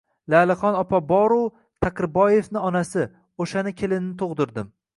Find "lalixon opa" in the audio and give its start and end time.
0.33-0.99